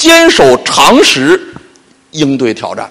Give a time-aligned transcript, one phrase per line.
[0.00, 1.38] 坚守常识，
[2.12, 2.90] 应对挑战。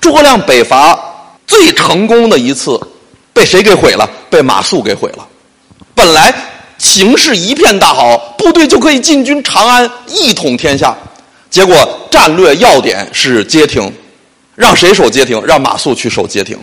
[0.00, 0.96] 诸葛亮北伐
[1.44, 2.80] 最成功的一次，
[3.32, 4.08] 被谁给毁了？
[4.30, 5.26] 被马谡给毁了。
[5.92, 6.32] 本来
[6.78, 10.96] 形势一片大好，部队就可以进军长安，一统天下。
[11.50, 13.92] 结果战略要点是街亭，
[14.54, 15.42] 让谁守街亭？
[15.44, 16.56] 让马谡去守街亭。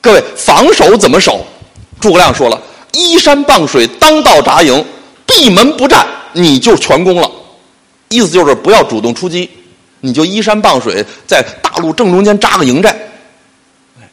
[0.00, 1.44] 各位，防守怎么守？
[2.00, 2.58] 诸葛亮说了
[2.94, 4.82] ：“依山傍水，当道扎营，
[5.26, 7.30] 闭门不战，你就全功了。”
[8.12, 9.48] 意思就是不要主动出击，
[10.00, 12.94] 你就依山傍水，在大路正中间扎个营寨，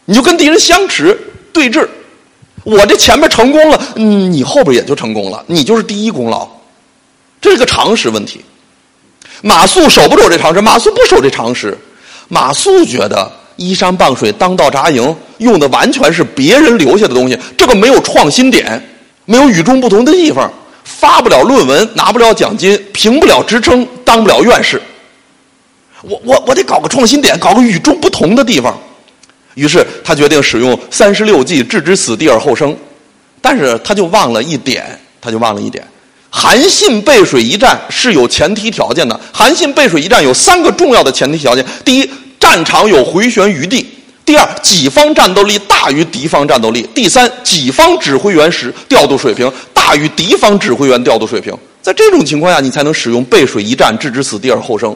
[0.06, 1.20] 你就跟敌人相持
[1.52, 1.86] 对峙。
[2.64, 6.48] 我这前面成功了，嗯你后边也就成功了，你就是第一功劳。
[7.42, 8.42] 这是个常识问题。
[9.42, 10.62] 马谡守不守这常识？
[10.62, 11.78] 马谡不守这常识。
[12.30, 18.82] 马谡觉得依山傍水，当道扎营，用的完全是别人留下的东西，这个没有创新点，
[19.26, 20.50] 没有与众不同的地方。
[20.84, 24.82] 发不了论文，拿不了奖金，评不了职称，当不了院士。
[26.02, 28.78] 我我我得搞个创新点，搞个与众不同的地方。
[29.56, 32.76] 于是他决定使用三十六计，置之死地而后生。
[33.40, 35.82] 但是他就忘了一点，他就忘了一点：
[36.30, 39.18] 韩信背水一战是有前提条件的。
[39.32, 43.86] 韩信背水一战有三个重要的前提条件：第一，战场有回旋余地；
[44.26, 49.50] 第二，己方战斗力大于敌方战斗力；第三，己方指挥员时调度水平。
[49.90, 51.52] 大于敌方指挥员调度水平，
[51.82, 54.96] 在这种情况下，你才能使用背水一战，置之死地而后生。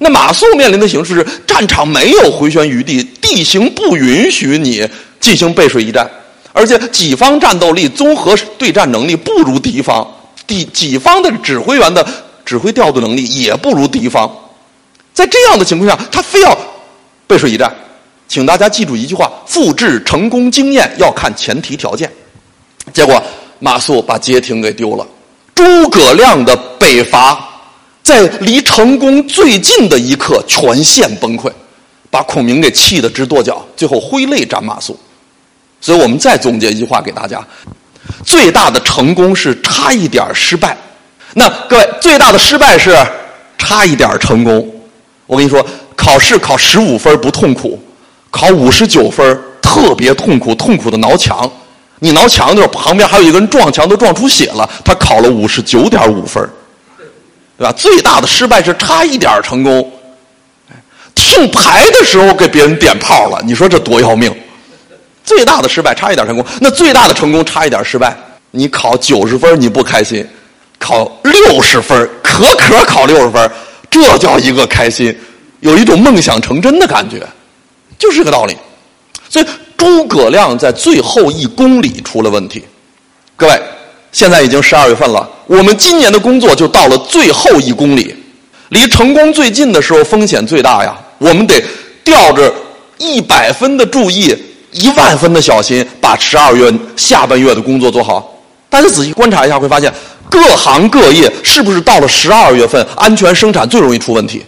[0.00, 4.86] 那马谡面临的形势是战场没有回旋余地，地形不允许你
[5.18, 6.06] 进行背水一战，
[6.52, 10.06] 而且己方战斗力、综合对战能力不如敌方，
[10.46, 12.06] 敌己方的指挥员的
[12.44, 14.30] 指挥调度能力也不如敌方。
[15.14, 16.54] 在这样的情况下，他非要
[17.26, 17.74] 背水一战。
[18.28, 22.12] 请大家记住一句话：复制成功经验要看前提条件。
[22.92, 23.22] 结果。
[23.58, 25.06] 马谡把街亭给丢了，
[25.54, 27.48] 诸葛亮的北伐
[28.02, 31.50] 在离成功最近的一刻全线崩溃，
[32.10, 34.94] 把孔明给气得直跺脚，最后挥泪斩马谡。
[35.80, 37.44] 所以我们再总结一句话给大家：
[38.24, 40.76] 最大的成功是差一点失败。
[41.34, 42.96] 那各位，最大的失败是
[43.58, 44.70] 差一点成功。
[45.26, 45.64] 我跟你说，
[45.94, 47.78] 考试考十五分不痛苦，
[48.30, 51.50] 考五十九分特别痛苦，痛苦的挠墙。
[51.98, 56.46] 你挠墙的时候，旁边还有一个人撞墙都撞出血了，他考了五十九点五分，
[57.56, 57.72] 对吧？
[57.72, 59.90] 最大的失败是差一点成功。
[61.14, 64.30] 听牌的时候给别人点炮了，你说这多要命！
[65.24, 68.14] 最大的失败差一点成功，那最大的成功差一点失败。
[68.50, 70.26] 你考九十分你不开心，
[70.78, 73.50] 考六十分可可考六十分，
[73.90, 75.18] 这叫一个开心，
[75.60, 77.26] 有一种梦想成真的感觉，
[77.98, 78.54] 就是这个道理。
[79.30, 79.46] 所以。
[79.76, 82.64] 诸葛亮在最后一公里出了问题，
[83.36, 83.60] 各位，
[84.12, 88.14] 现在已经十二月份了，我们今年的工作就到了最后一公里，
[88.70, 91.62] 离成功最近的时候风险最大呀，我们得
[92.02, 92.52] 吊着
[92.98, 94.34] 一百分的注意，
[94.72, 98.34] 一万分的小心，把十二月下半月的工作做好。
[98.68, 99.92] 大家仔细观察一下，会发现
[100.30, 104.42] 各行各业是不是到了十二月份，安全生产最容易出问题？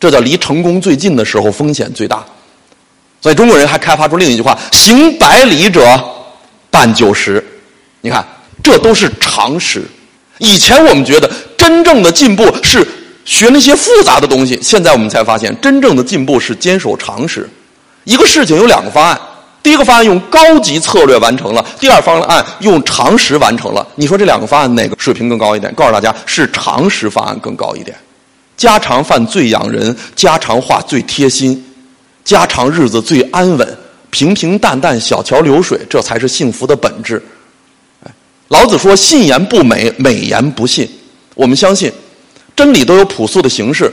[0.00, 2.24] 这叫离成功最近的时候风险最大。
[3.22, 5.82] 所以中国人还开发出另一句话：“行百里者
[6.70, 7.42] 半九十。”
[8.02, 8.26] 你看，
[8.62, 9.84] 这都是常识。
[10.38, 12.84] 以前我们觉得真正的进步是
[13.24, 17.48] 学那些复杂的东西，现在我们才发现，真正的进步是坚守常识。
[18.02, 19.16] 一个事情有两个方案，
[19.62, 23.86] 第一个方案用高级策略完成了，第二方案用常识完成了。
[23.94, 25.72] 你说这两个方案哪个水平更高一点？
[25.76, 27.96] 告诉大家，是常识方案更高一点。
[28.56, 31.64] 家常饭最养人，家常话最贴心。
[32.24, 33.78] 家常日子最安稳，
[34.10, 37.22] 平平淡淡，小桥流水，这才是幸福的本质。
[38.48, 40.88] 老子说：“信言不美，美言不信。”
[41.34, 41.90] 我们相信，
[42.54, 43.90] 真理都有朴素的形式，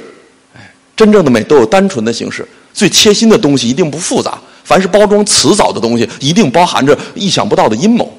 [0.95, 2.45] 真正的美都有单纯的形式。
[2.73, 8.13] 最切心的东西一定不复杂，凡是包装辞藻的东西，一定包含着意想不到的阴谋。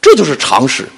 [0.00, 0.88] 这就是常识。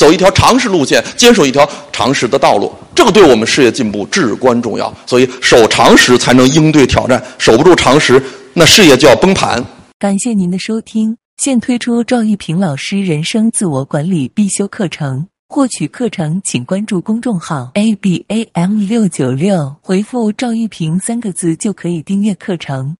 [0.00, 4.90] 走一条常识路线，坚守一条常识的道路，这个对我们事业进步至关重要。
[5.04, 8.22] 所以守常识才能应对挑战，守不住常识，
[8.54, 9.62] 那事业就要崩盘。
[9.98, 22.96] 感谢您的收听，现推出赵玉平老师人生自我管理必修课程，获取课程请关注公众号 a b a m 六九六，回复赵玉平三个字就可以订阅课程。